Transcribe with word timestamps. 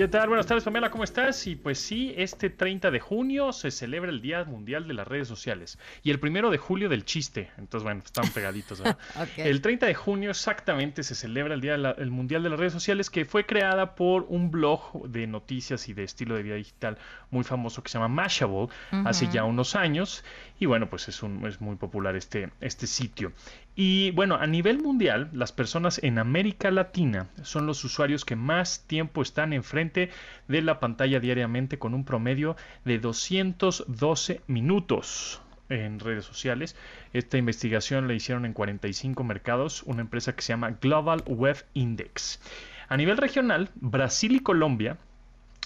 ¿Qué 0.00 0.08
tal? 0.08 0.28
Buenas 0.28 0.46
tardes, 0.46 0.64
Pamela, 0.64 0.90
¿cómo 0.90 1.04
estás? 1.04 1.46
Y 1.46 1.56
pues 1.56 1.78
sí, 1.78 2.14
este 2.16 2.48
30 2.48 2.90
de 2.90 3.00
junio 3.00 3.52
se 3.52 3.70
celebra 3.70 4.10
el 4.10 4.22
Día 4.22 4.42
Mundial 4.46 4.88
de 4.88 4.94
las 4.94 5.06
Redes 5.06 5.28
Sociales 5.28 5.78
y 6.02 6.10
el 6.10 6.18
primero 6.18 6.50
de 6.50 6.56
julio 6.56 6.88
del 6.88 7.04
chiste. 7.04 7.50
Entonces, 7.58 7.84
bueno, 7.84 8.00
están 8.02 8.26
pegaditos. 8.30 8.82
El 9.36 9.60
30 9.60 9.84
de 9.84 9.94
junio 9.94 10.30
exactamente 10.30 11.02
se 11.02 11.14
celebra 11.14 11.52
el 11.52 11.60
Día 11.60 11.74
el 11.74 12.10
Mundial 12.10 12.42
de 12.42 12.48
las 12.48 12.58
Redes 12.58 12.72
Sociales 12.72 13.10
que 13.10 13.26
fue 13.26 13.44
creada 13.44 13.94
por 13.94 14.24
un 14.30 14.50
blog 14.50 15.06
de 15.06 15.26
noticias 15.26 15.86
y 15.90 15.92
de 15.92 16.04
estilo 16.04 16.34
de 16.34 16.44
vida 16.44 16.54
digital 16.54 16.96
muy 17.30 17.44
famoso 17.44 17.82
que 17.82 17.90
se 17.90 17.98
llama 17.98 18.08
Mashable 18.08 18.68
hace 19.04 19.28
ya 19.28 19.44
unos 19.44 19.76
años. 19.76 20.24
Y 20.58 20.64
bueno, 20.64 20.88
pues 20.88 21.08
es, 21.08 21.22
un, 21.22 21.46
es 21.46 21.60
muy 21.60 21.76
popular 21.76 22.16
este, 22.16 22.50
este 22.60 22.86
sitio. 22.86 23.32
Y 23.74 24.10
bueno, 24.10 24.36
a 24.36 24.46
nivel 24.46 24.78
mundial, 24.78 25.30
las 25.32 25.52
personas 25.52 26.00
en 26.02 26.18
América 26.18 26.70
Latina 26.70 27.28
son 27.42 27.66
los 27.66 27.82
usuarios 27.84 28.24
que 28.24 28.36
más 28.36 28.84
tiempo 28.86 29.22
están 29.22 29.52
enfrente 29.52 29.89
de 29.92 30.62
la 30.62 30.80
pantalla 30.80 31.20
diariamente 31.20 31.78
con 31.78 31.94
un 31.94 32.04
promedio 32.04 32.56
de 32.84 32.98
212 32.98 34.40
minutos 34.46 35.42
en 35.68 36.00
redes 36.00 36.24
sociales. 36.24 36.76
Esta 37.12 37.38
investigación 37.38 38.08
la 38.08 38.14
hicieron 38.14 38.44
en 38.44 38.52
45 38.52 39.24
mercados, 39.24 39.82
una 39.84 40.02
empresa 40.02 40.34
que 40.34 40.42
se 40.42 40.52
llama 40.52 40.76
Global 40.80 41.22
Web 41.26 41.64
Index. 41.74 42.40
A 42.88 42.96
nivel 42.96 43.16
regional, 43.16 43.70
Brasil 43.76 44.32
y 44.36 44.40
Colombia 44.40 44.98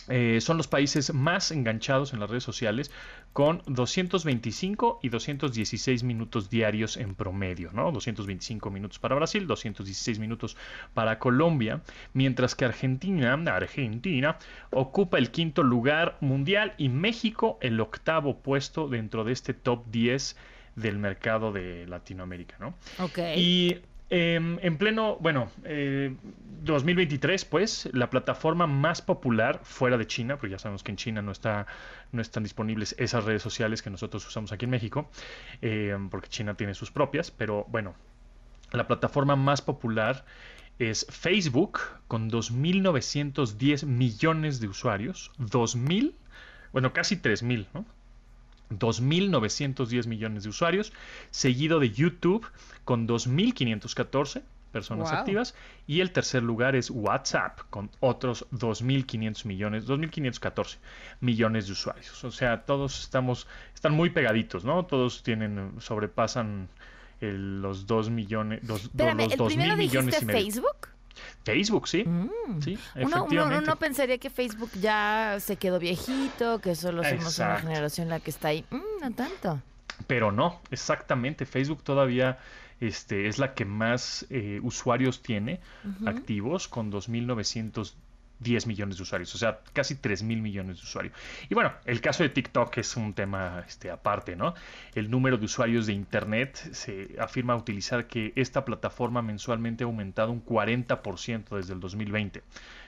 eh, 0.08 0.40
son 0.40 0.56
los 0.56 0.68
países 0.68 1.14
más 1.14 1.50
enganchados 1.50 2.12
en 2.12 2.20
las 2.20 2.28
redes 2.28 2.44
sociales 2.44 2.90
con 3.32 3.62
225 3.66 5.00
y 5.02 5.08
216 5.08 6.02
minutos 6.04 6.50
diarios 6.50 6.96
en 6.96 7.14
promedio, 7.14 7.70
¿no? 7.72 7.90
225 7.90 8.70
minutos 8.70 8.98
para 8.98 9.14
Brasil, 9.14 9.46
216 9.46 10.18
minutos 10.18 10.56
para 10.92 11.18
Colombia, 11.18 11.82
mientras 12.12 12.54
que 12.54 12.64
Argentina, 12.64 13.32
Argentina 13.32 14.38
ocupa 14.70 15.18
el 15.18 15.30
quinto 15.30 15.62
lugar 15.62 16.16
mundial 16.20 16.74
y 16.78 16.88
México 16.88 17.58
el 17.60 17.80
octavo 17.80 18.38
puesto 18.38 18.88
dentro 18.88 19.24
de 19.24 19.32
este 19.32 19.54
top 19.54 19.86
10 19.90 20.36
del 20.76 20.98
mercado 20.98 21.52
de 21.52 21.86
Latinoamérica, 21.86 22.56
¿no? 22.58 22.74
Ok. 22.98 23.18
Y 23.36 23.78
Em, 24.10 24.58
en 24.60 24.76
pleno, 24.76 25.16
bueno, 25.20 25.50
2023, 25.62 27.42
eh, 27.42 27.46
pues, 27.50 27.88
la 27.92 28.10
plataforma 28.10 28.66
más 28.66 29.00
popular 29.00 29.60
fuera 29.64 29.96
de 29.96 30.06
China, 30.06 30.36
porque 30.36 30.52
ya 30.52 30.58
sabemos 30.58 30.82
que 30.82 30.92
en 30.92 30.96
China 30.96 31.22
no, 31.22 31.32
está, 31.32 31.66
no 32.12 32.20
están 32.20 32.42
disponibles 32.42 32.94
esas 32.98 33.24
redes 33.24 33.42
sociales 33.42 33.82
que 33.82 33.90
nosotros 33.90 34.26
usamos 34.26 34.52
aquí 34.52 34.66
en 34.66 34.70
México, 34.70 35.10
em, 35.62 36.10
porque 36.10 36.28
China 36.28 36.54
tiene 36.54 36.74
sus 36.74 36.90
propias, 36.90 37.30
pero 37.30 37.64
bueno, 37.70 37.94
la 38.72 38.86
plataforma 38.86 39.36
más 39.36 39.62
popular 39.62 40.24
es 40.78 41.06
Facebook, 41.08 41.80
con 42.08 42.30
2.910 42.30 43.86
millones 43.86 44.60
de 44.60 44.68
usuarios, 44.68 45.30
2.000, 45.38 46.14
bueno, 46.72 46.92
casi 46.92 47.16
3.000, 47.16 47.68
¿no? 47.72 47.86
2.910 48.70 50.06
millones 50.06 50.44
de 50.44 50.48
usuarios, 50.48 50.92
seguido 51.30 51.80
de 51.80 51.90
YouTube 51.90 52.46
con 52.84 53.06
2.514 53.06 54.42
personas 54.72 55.12
activas 55.12 55.54
y 55.86 56.00
el 56.00 56.10
tercer 56.10 56.42
lugar 56.42 56.74
es 56.74 56.90
WhatsApp 56.90 57.60
con 57.70 57.90
otros 58.00 58.44
2.500 58.50 59.46
millones, 59.46 59.86
2.514 59.86 60.78
millones 61.20 61.66
de 61.66 61.72
usuarios. 61.72 62.24
O 62.24 62.32
sea, 62.32 62.62
todos 62.62 63.00
estamos, 63.00 63.46
están 63.72 63.94
muy 63.94 64.10
pegaditos, 64.10 64.64
¿no? 64.64 64.84
Todos 64.84 65.22
tienen, 65.22 65.74
sobrepasan 65.78 66.68
los 67.20 67.86
2 67.86 68.10
millones, 68.10 68.64
los, 68.64 68.84
Espérame, 68.84 69.28
los 69.38 69.52
2.000 69.52 69.76
millones 69.76 70.22
y 70.22 70.24
medio. 70.24 70.40
Facebook? 70.40 70.93
Facebook, 71.44 71.88
sí. 71.88 72.04
Mm. 72.04 72.60
sí 72.62 72.78
uno, 72.96 73.24
uno, 73.24 73.76
pensaría 73.76 74.18
que 74.18 74.30
Facebook 74.30 74.70
ya 74.80 75.36
se 75.40 75.56
quedó 75.56 75.78
viejito, 75.78 76.60
que 76.60 76.74
solo 76.74 77.02
somos 77.04 77.38
una 77.38 77.58
generación 77.58 78.08
la 78.08 78.20
que 78.20 78.30
está 78.30 78.48
ahí. 78.48 78.64
Mm, 78.70 79.00
no 79.02 79.12
tanto. 79.12 79.62
Pero 80.06 80.32
no, 80.32 80.60
exactamente. 80.70 81.46
Facebook 81.46 81.82
todavía 81.82 82.38
este, 82.80 83.28
es 83.28 83.38
la 83.38 83.54
que 83.54 83.64
más 83.64 84.26
eh, 84.30 84.60
usuarios 84.62 85.22
tiene 85.22 85.60
activos, 86.06 86.68
con 86.68 86.90
2.900 86.90 87.94
10 88.44 88.68
millones 88.68 88.98
de 88.98 89.02
usuarios, 89.02 89.34
o 89.34 89.38
sea, 89.38 89.58
casi 89.72 89.96
3 89.96 90.22
mil 90.22 90.40
millones 90.40 90.76
de 90.76 90.82
usuarios. 90.84 91.14
Y 91.48 91.54
bueno, 91.54 91.72
el 91.84 92.00
caso 92.00 92.22
de 92.22 92.28
TikTok 92.28 92.78
es 92.78 92.96
un 92.96 93.12
tema 93.14 93.64
este, 93.66 93.90
aparte, 93.90 94.36
¿no? 94.36 94.54
El 94.94 95.10
número 95.10 95.36
de 95.36 95.46
usuarios 95.46 95.86
de 95.86 95.94
Internet 95.94 96.56
se 96.72 97.16
afirma 97.18 97.56
utilizar 97.56 98.06
que 98.06 98.32
esta 98.36 98.64
plataforma 98.64 99.22
mensualmente 99.22 99.82
ha 99.82 99.86
aumentado 99.86 100.30
un 100.30 100.44
40% 100.44 101.56
desde 101.56 101.74
el 101.74 101.80
2020. 101.80 102.42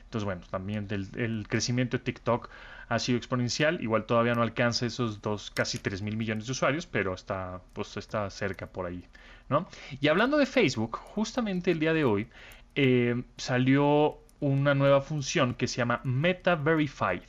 Entonces, 0.05 0.25
bueno, 0.25 0.43
también 0.51 0.87
el, 0.91 1.49
crecimiento 1.49 1.99
de 1.99 2.05
TikTok 2.05 2.49
ha 2.89 2.99
sido 3.01 3.19
exponencial. 3.19 3.83
Igual 3.83 4.07
todavía 4.07 4.35
no 4.35 4.43
alcanza 4.43 4.87
esos 4.87 5.21
dos, 5.21 5.51
casi 5.51 5.79
3 5.79 6.03
mil 6.03 6.17
millones 6.17 6.47
de 6.47 6.53
usuarios, 6.53 6.87
pero 6.87 7.13
está, 7.15 7.61
pues, 7.73 7.97
está 7.97 8.31
cerca 8.31 8.67
por 8.69 8.87
ahí, 8.87 9.05
¿no? 9.49 9.69
Y 10.01 10.07
hablando 10.07 10.37
de 10.37 10.47
Facebook, 10.47 10.97
justamente 10.97 11.73
el 11.73 11.81
día 11.81 11.93
de 11.93 12.05
hoy 12.05 12.29
eh, 12.77 13.25
salió 13.37 14.19
una 14.41 14.75
nueva 14.75 15.01
función 15.01 15.55
que 15.55 15.69
se 15.69 15.79
llama 15.79 16.01
Meta 16.05 16.55
Verified, 16.55 17.23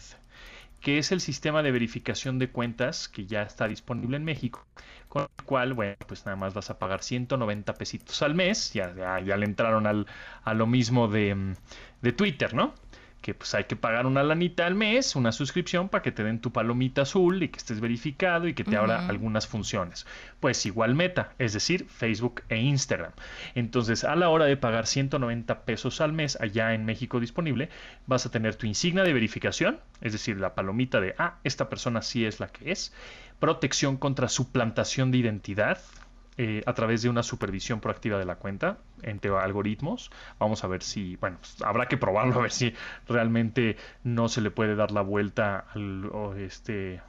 que 0.81 0.97
es 0.97 1.11
el 1.11 1.21
sistema 1.21 1.63
de 1.63 1.71
verificación 1.71 2.39
de 2.39 2.49
cuentas 2.49 3.07
que 3.07 3.25
ya 3.25 3.43
está 3.43 3.67
disponible 3.67 4.17
en 4.17 4.23
México, 4.23 4.65
con 5.07 5.23
el 5.23 5.45
cual, 5.45 5.73
bueno, 5.73 5.95
pues 6.07 6.25
nada 6.25 6.35
más 6.35 6.53
vas 6.53 6.69
a 6.69 6.79
pagar 6.79 7.03
190 7.03 7.73
pesitos 7.73 8.21
al 8.21 8.35
mes, 8.35 8.73
ya, 8.73 8.93
ya, 9.21 9.37
le 9.37 9.45
entraron 9.45 9.87
al, 9.87 10.07
a 10.43 10.53
lo 10.53 10.67
mismo 10.67 11.07
de, 11.07 11.55
de 12.01 12.11
Twitter, 12.13 12.53
¿no? 12.53 12.73
Que 13.21 13.33
pues 13.33 13.53
hay 13.55 13.65
que 13.65 13.75
pagar 13.75 14.05
una 14.05 14.23
lanita 14.23 14.65
al 14.65 14.75
mes, 14.75 15.15
una 15.15 15.31
suscripción 15.31 15.89
para 15.89 16.01
que 16.01 16.11
te 16.11 16.23
den 16.23 16.39
tu 16.39 16.51
palomita 16.51 17.01
azul 17.01 17.43
y 17.43 17.49
que 17.49 17.57
estés 17.57 17.79
verificado 17.79 18.47
y 18.47 18.53
que 18.53 18.63
te 18.63 18.77
abra 18.77 19.07
algunas 19.07 19.47
funciones. 19.47 20.05
Pues 20.39 20.65
igual 20.65 20.95
meta, 20.95 21.33
es 21.39 21.53
decir, 21.53 21.87
Facebook 21.89 22.43
e 22.49 22.57
Instagram. 22.57 23.11
Entonces, 23.55 24.03
a 24.03 24.15
la 24.15 24.29
hora 24.29 24.45
de 24.45 24.55
pagar 24.55 24.87
190 24.87 25.61
pesos 25.65 25.99
al 25.99 26.13
mes 26.13 26.37
allá 26.39 26.73
en 26.73 26.85
México 26.85 27.19
disponible, 27.19 27.69
vas 28.05 28.25
a 28.25 28.31
tener 28.31 28.55
tu 28.55 28.65
insignia 28.65 29.03
de 29.03 29.13
verificación, 29.13 29.79
es 30.01 30.13
decir, 30.13 30.37
la 30.37 30.55
palomita 30.55 31.01
de, 31.01 31.15
ah, 31.17 31.39
esta 31.43 31.69
persona 31.69 32.01
sí 32.01 32.25
es 32.25 32.39
la 32.39 32.47
que 32.47 32.71
es, 32.71 32.93
protección 33.39 33.97
contra 33.97 34.29
suplantación 34.29 35.11
de 35.11 35.17
identidad, 35.19 35.79
eh, 36.37 36.61
a 36.65 36.73
través 36.73 37.01
de 37.01 37.09
una 37.09 37.23
supervisión 37.23 37.79
proactiva 37.79 38.19
de 38.19 38.25
la 38.25 38.35
cuenta 38.35 38.77
entre 39.01 39.31
algoritmos. 39.35 40.11
Vamos 40.39 40.63
a 40.63 40.67
ver 40.67 40.83
si, 40.83 41.15
bueno, 41.15 41.37
pues, 41.39 41.61
habrá 41.63 41.87
que 41.87 41.97
probarlo 41.97 42.39
a 42.39 42.41
ver 42.43 42.51
si 42.51 42.73
realmente 43.07 43.77
no 44.03 44.29
se 44.29 44.41
le 44.41 44.51
puede 44.51 44.75
dar 44.75 44.91
la 44.91 45.01
vuelta 45.01 45.65
al 45.73 46.11
este 46.37 47.01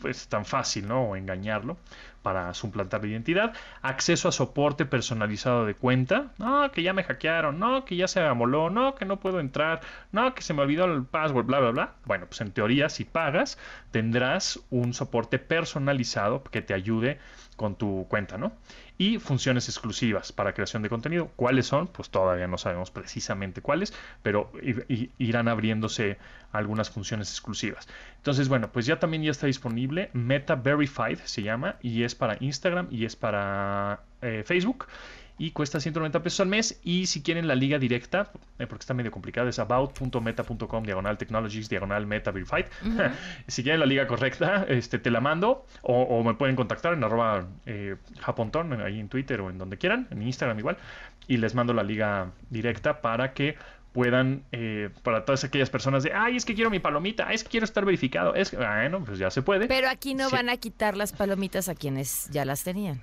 pues 0.00 0.28
tan 0.28 0.44
fácil, 0.44 0.88
¿no? 0.88 1.02
O 1.02 1.16
engañarlo 1.16 1.76
para 2.22 2.54
suplantar 2.54 3.02
la 3.02 3.08
identidad. 3.08 3.52
Acceso 3.82 4.28
a 4.28 4.32
soporte 4.32 4.86
personalizado 4.86 5.66
de 5.66 5.74
cuenta. 5.74 6.32
No, 6.38 6.70
que 6.70 6.82
ya 6.82 6.92
me 6.92 7.04
hackearon. 7.04 7.58
No, 7.58 7.84
que 7.84 7.96
ya 7.96 8.08
se 8.08 8.20
amoló. 8.20 8.70
No, 8.70 8.94
que 8.94 9.04
no 9.04 9.20
puedo 9.20 9.40
entrar. 9.40 9.80
No, 10.12 10.34
que 10.34 10.42
se 10.42 10.54
me 10.54 10.62
olvidó 10.62 10.84
el 10.86 11.04
password, 11.04 11.46
bla, 11.46 11.60
bla, 11.60 11.70
bla. 11.70 11.92
Bueno, 12.04 12.26
pues 12.26 12.40
en 12.40 12.52
teoría, 12.52 12.88
si 12.88 13.04
pagas, 13.04 13.58
tendrás 13.90 14.60
un 14.70 14.94
soporte 14.94 15.38
personalizado 15.38 16.42
que 16.44 16.62
te 16.62 16.74
ayude 16.74 17.18
con 17.56 17.76
tu 17.76 18.06
cuenta, 18.08 18.38
¿no? 18.38 18.52
Y 19.02 19.18
funciones 19.18 19.68
exclusivas 19.68 20.30
para 20.30 20.52
creación 20.52 20.84
de 20.84 20.88
contenido. 20.88 21.32
¿Cuáles 21.34 21.66
son? 21.66 21.88
Pues 21.88 22.08
todavía 22.08 22.46
no 22.46 22.56
sabemos 22.56 22.92
precisamente 22.92 23.60
cuáles, 23.60 23.92
pero 24.22 24.52
irán 25.18 25.48
abriéndose 25.48 26.18
algunas 26.52 26.88
funciones 26.88 27.28
exclusivas. 27.28 27.88
Entonces, 28.18 28.48
bueno, 28.48 28.70
pues 28.70 28.86
ya 28.86 29.00
también 29.00 29.24
ya 29.24 29.32
está 29.32 29.48
disponible 29.48 30.10
Meta 30.12 30.54
Verified 30.54 31.18
se 31.24 31.42
llama 31.42 31.78
y 31.82 32.04
es 32.04 32.14
para 32.14 32.36
Instagram 32.38 32.86
y 32.92 33.04
es 33.04 33.16
para 33.16 34.02
eh, 34.20 34.44
Facebook 34.46 34.86
y 35.38 35.50
cuesta 35.50 35.80
190 35.80 36.22
pesos 36.22 36.40
al 36.40 36.48
mes. 36.48 36.80
Y 36.82 37.06
si 37.06 37.22
quieren 37.22 37.48
la 37.48 37.54
liga 37.54 37.78
directa, 37.78 38.30
eh, 38.58 38.66
porque 38.66 38.82
está 38.82 38.94
medio 38.94 39.10
complicado, 39.10 39.48
es 39.48 39.58
about.meta.com, 39.58 40.84
diagonal 40.84 41.18
technologies, 41.18 41.68
diagonal 41.68 42.06
meta 42.06 42.30
verified. 42.30 42.66
si 43.46 43.62
quieren 43.62 43.80
la 43.80 43.86
liga 43.86 44.06
correcta, 44.06 44.66
este, 44.68 44.98
te 44.98 45.10
la 45.10 45.20
mando 45.20 45.66
o, 45.82 46.22
me 46.22 46.34
pueden 46.34 46.56
contactar 46.56 46.94
en 46.94 47.04
arroba 47.04 47.46
eh, 47.66 47.96
japonton, 48.20 48.80
ahí 48.80 49.00
en 49.00 49.08
Twitter 49.08 49.40
o 49.40 49.50
en 49.50 49.58
donde 49.58 49.78
quieran, 49.78 50.06
en 50.10 50.22
Instagram 50.22 50.58
igual, 50.58 50.76
y 51.26 51.36
les 51.36 51.54
mando 51.54 51.72
la 51.72 51.82
liga 51.82 52.30
directa 52.50 53.00
para 53.00 53.32
que 53.32 53.56
puedan, 53.92 54.42
eh, 54.52 54.90
para 55.02 55.24
todas 55.24 55.44
aquellas 55.44 55.70
personas 55.70 56.02
de, 56.02 56.12
ay, 56.12 56.36
es 56.36 56.44
que 56.44 56.54
quiero 56.54 56.70
mi 56.70 56.78
palomita, 56.78 57.32
es 57.32 57.44
que 57.44 57.50
quiero 57.50 57.64
estar 57.64 57.84
verificado, 57.84 58.34
es 58.34 58.50
que, 58.50 58.56
bueno, 58.56 59.04
pues 59.04 59.18
ya 59.18 59.30
se 59.30 59.42
puede. 59.42 59.66
Pero 59.68 59.88
aquí 59.88 60.14
no 60.14 60.30
van 60.30 60.48
a 60.48 60.56
quitar 60.56 60.96
las 60.96 61.12
palomitas 61.12 61.68
a 61.68 61.74
quienes 61.74 62.28
ya 62.30 62.44
las 62.44 62.64
tenían. 62.64 63.02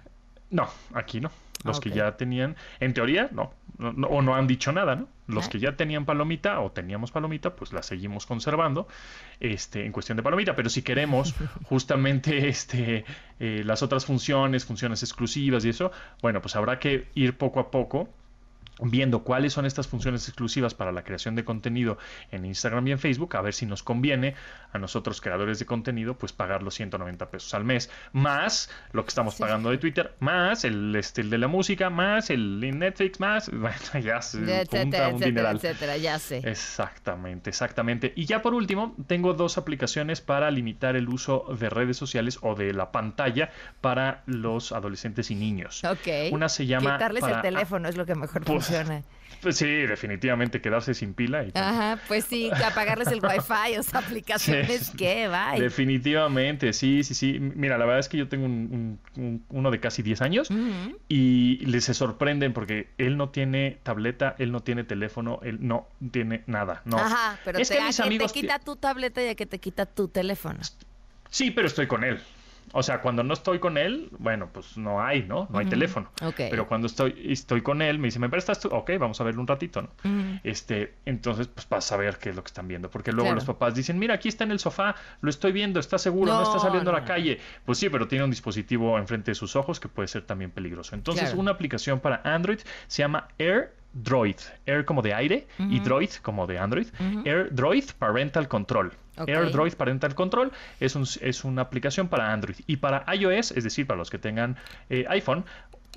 No, 0.49 0.67
aquí 0.93 1.21
no. 1.21 1.29
Los 1.63 1.79
que 1.79 1.89
ya 1.89 2.15
tenían, 2.15 2.56
en 2.79 2.94
teoría, 2.94 3.29
no, 3.31 3.51
o 4.09 4.21
no 4.21 4.35
han 4.35 4.47
dicho 4.47 4.71
nada, 4.71 4.95
¿no? 4.95 5.07
Los 5.27 5.47
que 5.47 5.59
ya 5.59 5.75
tenían 5.75 6.06
palomita 6.06 6.59
o 6.59 6.71
teníamos 6.71 7.11
palomita, 7.11 7.56
pues 7.56 7.71
la 7.71 7.83
seguimos 7.83 8.25
conservando 8.25 8.88
este, 9.39 9.85
en 9.85 9.91
cuestión 9.91 10.15
de 10.15 10.23
palomita. 10.23 10.56
Pero 10.56 10.69
si 10.69 10.81
queremos 10.81 11.35
justamente 11.65 12.47
este, 12.47 13.06
eh, 13.39 13.61
las 13.65 13.83
otras 13.83 14.06
funciones, 14.06 14.65
funciones 14.65 15.03
exclusivas 15.03 15.65
y 15.65 15.69
eso, 15.69 15.91
bueno, 16.21 16.41
pues 16.41 16.56
habrá 16.56 16.79
que 16.79 17.07
ir 17.13 17.38
poco 17.38 17.59
a 17.59 17.69
poco 17.69 18.09
viendo 18.81 19.23
cuáles 19.23 19.53
son 19.53 19.65
estas 19.65 19.87
funciones 19.87 20.27
exclusivas 20.27 20.73
para 20.73 20.91
la 20.91 21.03
creación 21.03 21.35
de 21.35 21.43
contenido 21.43 21.97
en 22.31 22.45
Instagram 22.45 22.87
y 22.87 22.91
en 22.91 22.99
Facebook, 22.99 23.35
a 23.35 23.41
ver 23.41 23.53
si 23.53 23.65
nos 23.65 23.83
conviene 23.83 24.35
a 24.71 24.77
nosotros 24.77 25.21
creadores 25.21 25.59
de 25.59 25.65
contenido, 25.65 26.17
pues 26.17 26.33
pagar 26.33 26.63
los 26.63 26.75
190 26.75 27.29
pesos 27.29 27.53
al 27.53 27.63
mes, 27.63 27.89
más 28.13 28.69
lo 28.91 29.03
que 29.03 29.09
estamos 29.09 29.35
pagando 29.35 29.69
de 29.69 29.77
Twitter, 29.77 30.15
más 30.19 30.63
el, 30.63 30.95
este, 30.95 31.23
de 31.23 31.37
la 31.37 31.47
música, 31.47 31.89
más 31.89 32.29
el 32.29 32.59
Netflix, 32.59 33.19
más, 33.19 33.49
bueno, 33.53 33.75
ya 34.01 34.21
se 34.21 34.39
etcétera, 34.61 35.09
un 35.09 35.15
etcétera, 35.15 35.51
etcétera, 35.51 35.97
ya 35.97 36.19
sé. 36.19 36.37
Exactamente, 36.37 37.49
exactamente. 37.49 38.13
Y 38.15 38.25
ya 38.25 38.41
por 38.41 38.53
último, 38.53 38.95
tengo 39.07 39.33
dos 39.33 39.57
aplicaciones 39.57 40.21
para 40.21 40.51
limitar 40.51 40.95
el 40.95 41.09
uso 41.09 41.45
de 41.59 41.69
redes 41.69 41.97
sociales 41.97 42.39
o 42.41 42.55
de 42.55 42.73
la 42.73 42.91
pantalla 42.91 43.51
para 43.81 44.23
los 44.25 44.71
adolescentes 44.71 45.31
y 45.31 45.35
niños. 45.35 45.83
Ok. 45.83 46.31
Una 46.31 46.49
se 46.49 46.65
llama... 46.65 46.93
Quitarles 46.93 47.23
el 47.23 47.41
teléfono 47.41 47.89
es 47.89 47.97
lo 47.97 48.05
que 48.05 48.15
mejor 48.15 48.43
pues, 48.43 48.69
pues 49.42 49.56
sí, 49.56 49.68
definitivamente 49.68 50.62
quedarse 50.62 50.94
sin 50.94 51.13
pila. 51.13 51.44
Y 51.45 51.51
Ajá, 51.56 52.00
pues 52.07 52.25
sí, 52.25 52.51
apagarles 52.51 53.07
el 53.07 53.21
wifi 53.24 53.77
o 53.77 53.81
aplicaciones 53.98 54.92
que 54.92 55.27
va. 55.27 55.54
Definitivamente, 55.57 56.74
sí, 56.74 57.04
sí, 57.04 57.13
sí. 57.13 57.39
Mira, 57.39 57.77
la 57.77 57.86
verdad 57.86 58.00
es 58.00 58.10
que 58.10 58.18
yo 58.18 58.27
tengo 58.27 58.45
un, 58.45 59.00
uno 59.50 59.71
de 59.71 59.80
casi 59.80 60.04
10 60.04 60.21
años 60.21 60.50
y 61.07 61.57
les 61.66 61.86
se 61.86 61.94
sorprenden 61.94 62.54
porque 62.54 62.89
él 62.98 63.18
no 63.18 63.30
tiene 63.30 63.80
tableta, 63.83 64.36
él 64.39 64.51
no 64.51 64.62
tiene 64.62 64.83
teléfono, 64.83 65.39
él 65.44 65.60
no 65.62 65.88
tiene 66.12 66.44
nada. 66.45 66.81
No. 66.86 66.98
Ajá, 66.98 67.39
pero 67.45 67.60
es 67.60 67.69
te, 67.69 67.77
que 67.77 67.83
mis 67.83 68.00
amigos 68.00 68.33
te 68.33 68.42
quita 68.42 68.60
tu 68.60 68.75
tableta 68.75 69.24
y 69.24 69.30
a 69.30 69.36
que 69.36 69.45
te 69.45 69.60
quita 69.60 69.86
tu 69.86 70.10
teléfono. 70.10 70.60
Sí, 71.30 71.51
pero 71.51 71.68
estoy 71.68 71.88
con 71.88 72.04
él. 72.04 72.19
O 72.74 72.83
sea, 72.83 73.01
cuando 73.01 73.24
no 73.24 73.33
estoy 73.33 73.60
con 73.60 73.77
él, 73.77 74.10
bueno, 74.19 74.50
pues 74.51 74.77
no 74.77 75.01
hay, 75.01 75.24
¿no? 75.24 75.48
No 75.50 75.60
hay 75.60 75.66
teléfono. 75.66 76.12
Pero 76.36 76.68
cuando 76.68 76.88
estoy, 76.88 77.16
estoy 77.31 77.62
con 77.62 77.81
él, 77.81 78.00
me 78.00 78.07
dice, 78.07 78.19
¿me 78.19 78.30
prestas 78.30 78.60
tú? 78.60 78.69
Ok, 78.69 78.92
vamos 79.00 79.19
a 79.21 79.24
verlo 79.24 79.42
un 79.42 79.48
ratito, 79.48 79.81
¿no? 79.81 79.89
Este, 80.44 80.95
entonces, 81.06 81.48
pues 81.48 81.66
para 81.66 81.81
saber 81.81 82.18
qué 82.18 82.30
es 82.30 82.36
lo 82.36 82.44
que 82.44 82.48
están 82.48 82.68
viendo. 82.68 82.89
Porque 82.89 83.12
luego 83.12 83.33
los 83.33 83.45
papás 83.45 83.75
dicen, 83.75 83.98
mira, 84.00 84.16
aquí 84.16 84.30
está 84.30 84.44
en 84.44 84.51
el 84.51 84.60
sofá, 84.60 84.95
lo 85.21 85.30
estoy 85.30 85.51
viendo, 85.51 85.80
está 85.80 85.98
seguro, 85.98 86.33
no, 86.33 86.44
está 86.44 86.60
saliendo 86.60 86.92
a 86.92 86.94
la 86.94 87.06
calle. 87.06 87.39
Pues 87.66 87.77
sí, 87.77 87.89
pero 87.89 88.07
tiene 88.07 88.24
un 88.24 88.31
dispositivo 88.31 88.98
enfrente 88.98 89.31
de 89.31 89.36
sus 89.36 89.56
ojos 89.56 89.80
que 89.80 89.88
puede 89.88 90.07
ser 90.07 90.24
también 90.24 90.51
peligroso. 90.51 90.95
Entonces, 90.95 91.33
una 91.33 91.51
aplicación 91.51 92.00
para 92.00 92.21
Android 92.24 92.60
se 92.88 93.01
llama 93.01 93.27
Air 93.38 93.78
Droid. 93.94 94.38
Air 94.65 94.86
como 94.86 95.01
de 95.01 95.13
aire 95.13 95.47
y 95.57 95.80
Droid 95.80 96.12
como 96.21 96.47
de 96.47 96.59
Android. 96.59 96.88
Air 97.25 97.53
Droid 97.53 97.86
Parental 97.97 98.47
Control. 98.47 98.94
AirDroid 99.27 99.74
Parental 99.75 100.15
Control 100.15 100.51
es, 100.80 100.95
es 101.21 101.44
una 101.44 101.63
aplicación 101.63 102.07
para 102.07 102.31
Android. 102.31 102.56
Y 102.68 102.77
para 102.77 103.06
iOS, 103.13 103.51
es 103.51 103.63
decir, 103.63 103.88
para 103.88 103.97
los 103.97 104.09
que 104.09 104.18
tengan 104.18 104.57
eh, 104.89 105.06
iPhone, 105.09 105.45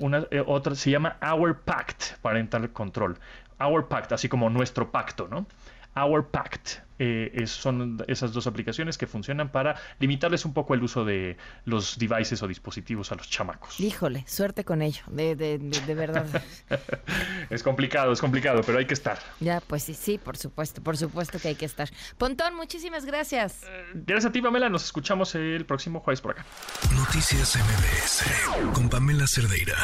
una, 0.00 0.27
eh, 0.31 0.43
otra 0.44 0.75
se 0.75 0.91
llama 0.91 1.17
Our 1.23 1.61
Pact 1.61 2.19
Parental 2.21 2.71
Control. 2.71 3.19
Our 3.61 3.87
Pact, 3.89 4.12
así 4.12 4.29
como 4.29 4.50
nuestro 4.50 4.91
pacto, 4.91 5.29
¿no? 5.29 5.47
Our 5.97 6.29
Pact. 6.29 6.83
Eh, 7.05 7.47
son 7.47 8.05
esas 8.06 8.33
dos 8.33 8.47
aplicaciones 8.47 8.97
que 8.97 9.09
funcionan 9.09 9.50
para 9.50 9.75
limitarles 9.99 10.44
un 10.44 10.53
poco 10.53 10.75
el 10.75 10.85
uso 10.85 11.05
de 11.05 11.37
los 11.65 11.99
devices 11.99 12.41
o 12.44 12.47
dispositivos 12.47 13.11
a 13.11 13.17
los 13.17 13.29
chamacos. 13.29 13.81
Híjole, 13.81 14.25
suerte 14.29 14.65
con 14.65 14.83
ello, 14.83 15.03
de, 15.09 15.35
de, 15.35 15.59
de, 15.59 15.94
verdad. 15.97 16.27
es 17.50 17.65
complicado, 17.65 18.12
es 18.12 18.21
complicado, 18.21 18.61
pero 18.65 18.79
hay 18.79 18.87
que 18.87 18.94
estar. 18.94 19.19
Ya, 19.41 19.61
pues 19.61 19.83
sí, 19.83 19.94
sí, 19.94 20.17
por 20.19 20.37
supuesto, 20.37 20.81
por 20.81 20.97
supuesto 20.97 21.41
que 21.41 21.49
hay 21.49 21.56
que 21.56 21.67
estar. 21.67 21.91
Pontón, 22.19 22.55
muchísimas 22.55 23.05
gracias. 23.05 23.65
Eh, 23.65 23.85
gracias 23.95 24.27
a 24.27 24.33
ti, 24.33 24.41
Pamela. 24.41 24.69
Nos 24.69 24.85
escuchamos 24.85 25.35
el 25.35 25.67
próximo 25.67 25.99
jueves 25.99 26.21
por 26.21 26.33
acá. 26.33 26.47
Noticias 26.95 27.56
MBS 27.56 28.73
con 28.75 28.88
Pamela 28.88 29.27
Cerdeira. 29.27 29.75